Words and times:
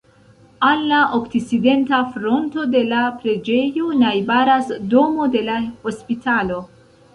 Al 0.69 0.79
la 0.91 1.01
okcidenta 1.17 1.99
fronto 2.15 2.65
de 2.77 2.81
la 2.95 3.03
preĝejo 3.21 3.93
najbaras 4.01 4.75
domo 4.97 5.31
de 5.39 5.45
la 5.53 5.61
hospitalo. 5.87 6.61